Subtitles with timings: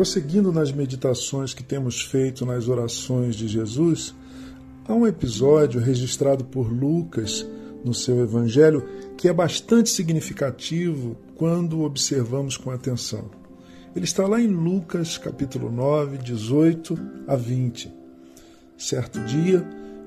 [0.00, 4.14] prosseguindo nas meditações que temos feito nas orações de Jesus,
[4.88, 7.46] há um episódio registrado por Lucas
[7.84, 8.82] no seu Evangelho
[9.18, 13.30] que é bastante significativo quando observamos com atenção.
[13.94, 16.98] Ele está lá em Lucas capítulo 9, 18
[17.28, 17.92] a 20.
[18.78, 19.62] Certo dia,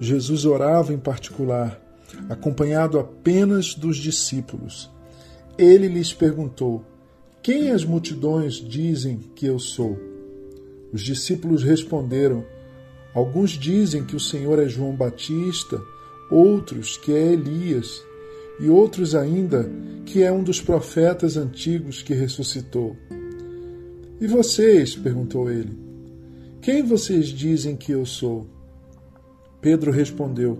[0.00, 1.80] Jesus orava em particular,
[2.28, 4.90] acompanhado apenas dos discípulos.
[5.56, 6.84] Ele lhes perguntou:
[7.46, 9.96] Quem as multidões dizem que eu sou?
[10.92, 12.44] Os discípulos responderam:
[13.14, 15.80] Alguns dizem que o Senhor é João Batista,
[16.28, 18.02] outros que é Elias,
[18.58, 19.70] e outros ainda
[20.04, 22.96] que é um dos profetas antigos que ressuscitou.
[24.20, 24.96] E vocês?
[24.96, 25.78] perguntou ele.
[26.60, 28.44] Quem vocês dizem que eu sou?
[29.60, 30.58] Pedro respondeu: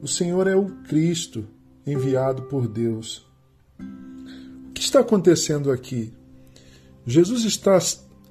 [0.00, 1.44] O Senhor é o Cristo,
[1.84, 3.26] enviado por Deus.
[4.68, 6.16] O que está acontecendo aqui?
[7.10, 7.78] Jesus está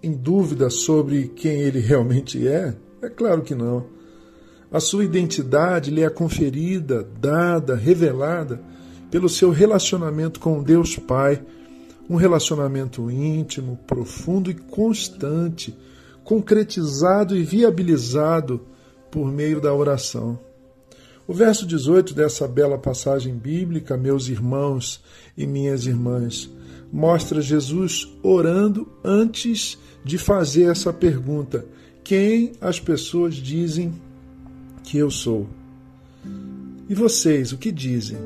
[0.03, 2.75] em dúvida sobre quem ele realmente é?
[3.01, 3.87] É claro que não.
[4.71, 8.61] A sua identidade lhe é conferida, dada, revelada
[9.09, 11.43] pelo seu relacionamento com Deus Pai,
[12.07, 15.75] um relacionamento íntimo, profundo e constante,
[16.23, 18.61] concretizado e viabilizado
[19.09, 20.37] por meio da oração.
[21.27, 25.03] O verso 18 dessa bela passagem bíblica, meus irmãos
[25.35, 26.47] e minhas irmãs,
[26.91, 31.65] mostra Jesus orando antes de fazer essa pergunta:
[32.03, 33.93] Quem as pessoas dizem
[34.83, 35.47] que eu sou?
[36.89, 38.17] E vocês, o que dizem?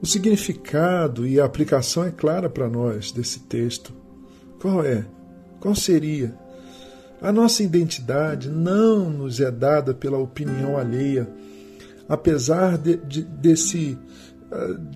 [0.00, 3.92] O significado e a aplicação é clara para nós desse texto.
[4.60, 5.04] Qual é?
[5.60, 6.34] Qual seria?
[7.20, 11.28] A nossa identidade não nos é dada pela opinião alheia,
[12.08, 13.98] apesar de, de, desse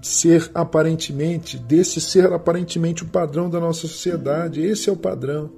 [0.03, 4.61] ser aparentemente, desse ser aparentemente o padrão da nossa sociedade.
[4.61, 5.51] Esse é o padrão.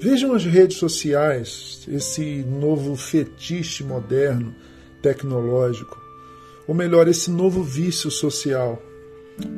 [0.00, 4.54] Vejam as redes sociais, esse novo fetiche moderno,
[5.00, 6.00] tecnológico.
[6.66, 8.82] Ou melhor, esse novo vício social.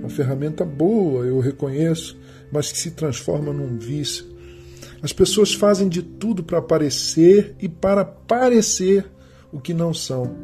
[0.01, 2.17] Uma ferramenta boa, eu reconheço,
[2.53, 4.35] mas que se transforma num vício
[5.05, 9.05] as pessoas fazem de tudo para parecer e para parecer
[9.53, 10.35] o que não são.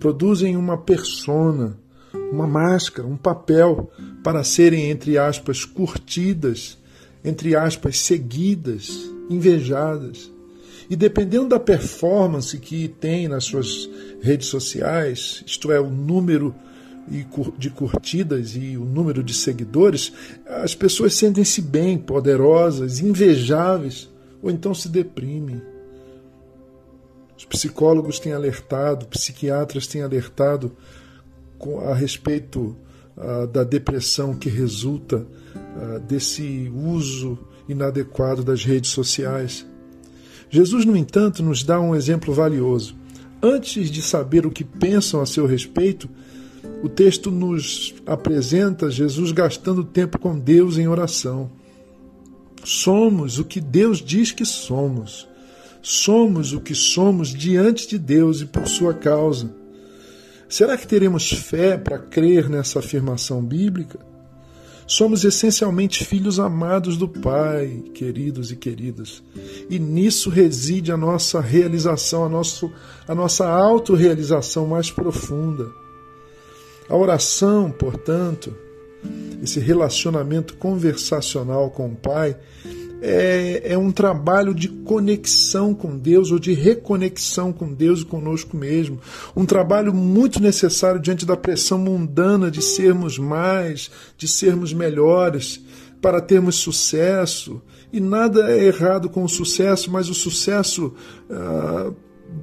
[0.00, 1.78] Produzem uma persona,
[2.30, 3.90] uma máscara, um papel
[4.22, 6.78] para serem, entre aspas, curtidas,
[7.24, 10.30] entre aspas, seguidas, invejadas.
[10.88, 13.88] E dependendo da performance que tem nas suas
[14.20, 16.54] redes sociais, isto é, o número
[17.58, 20.12] de curtidas e o número de seguidores,
[20.46, 24.10] as pessoas sentem-se bem, poderosas, invejáveis,
[24.42, 25.60] ou então se deprimem.
[27.36, 30.72] Os psicólogos têm alertado, psiquiatras têm alertado
[31.80, 32.76] a respeito
[33.16, 35.18] uh, da depressão que resulta
[35.54, 37.38] uh, desse uso
[37.68, 39.66] inadequado das redes sociais.
[40.50, 42.94] Jesus, no entanto, nos dá um exemplo valioso.
[43.42, 46.08] Antes de saber o que pensam a seu respeito,
[46.82, 51.50] o texto nos apresenta Jesus gastando tempo com Deus em oração.
[52.62, 55.28] Somos o que Deus diz que somos.
[55.82, 59.54] Somos o que somos diante de Deus e por sua causa.
[60.54, 63.98] Será que teremos fé para crer nessa afirmação bíblica?
[64.86, 69.20] Somos essencialmente filhos amados do Pai, queridos e queridas.
[69.68, 72.72] E nisso reside a nossa realização, a, nosso,
[73.08, 75.72] a nossa autorrealização mais profunda.
[76.88, 78.56] A oração, portanto,
[79.42, 82.36] esse relacionamento conversacional com o Pai,
[83.02, 88.56] é, é, um trabalho de conexão com Deus ou de reconexão com Deus e conosco
[88.56, 89.00] mesmo.
[89.36, 95.60] Um trabalho muito necessário diante da pressão mundana de sermos mais, de sermos melhores,
[96.00, 97.60] para termos sucesso.
[97.92, 100.92] E nada é errado com o sucesso, mas o sucesso
[101.30, 101.92] ah,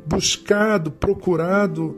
[0.06, 1.98] buscado, procurado,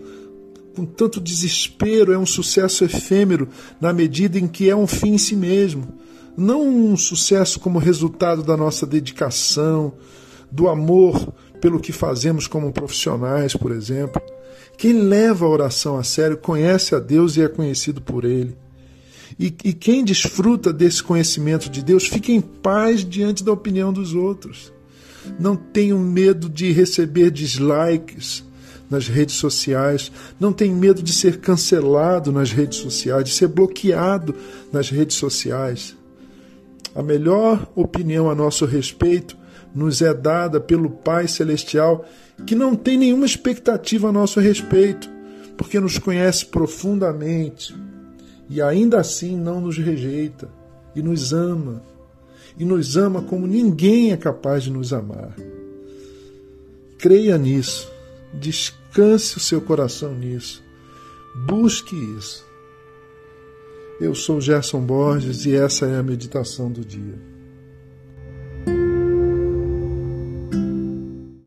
[0.75, 3.47] com tanto desespero, é um sucesso efêmero
[3.79, 5.87] na medida em que é um fim em si mesmo.
[6.35, 9.93] Não um sucesso como resultado da nossa dedicação,
[10.51, 14.21] do amor pelo que fazemos como profissionais, por exemplo.
[14.77, 18.55] Quem leva a oração a sério conhece a Deus e é conhecido por Ele.
[19.39, 24.13] E, e quem desfruta desse conhecimento de Deus fica em paz diante da opinião dos
[24.13, 24.71] outros.
[25.39, 28.43] Não tenham medo de receber dislikes
[28.89, 34.35] nas redes sociais, não tem medo de ser cancelado nas redes sociais, de ser bloqueado
[34.71, 35.95] nas redes sociais.
[36.95, 39.37] A melhor opinião a nosso respeito
[39.73, 42.05] nos é dada pelo Pai Celestial,
[42.45, 45.09] que não tem nenhuma expectativa a nosso respeito,
[45.57, 47.75] porque nos conhece profundamente
[48.49, 50.49] e ainda assim não nos rejeita
[50.95, 51.81] e nos ama
[52.57, 55.35] e nos ama como ninguém é capaz de nos amar.
[56.99, 57.91] Creia nisso,
[58.33, 60.63] descanse o seu coração nisso,
[61.47, 62.45] busque isso.
[64.03, 67.32] Eu sou Gerson Borges e essa é a meditação do dia.